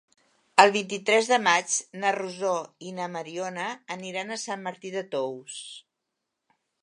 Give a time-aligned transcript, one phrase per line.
[0.61, 2.55] El vint-i-tres de maig na Rosó
[2.91, 3.67] i na Mariona
[3.97, 5.61] aniran a Sant Martí de Tous.